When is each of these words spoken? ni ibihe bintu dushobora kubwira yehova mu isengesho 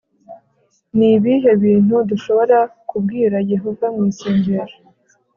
ni 0.97 1.07
ibihe 1.15 1.51
bintu 1.63 1.95
dushobora 2.09 2.57
kubwira 2.89 3.37
yehova 3.51 3.85
mu 3.95 4.01
isengesho 4.11 4.79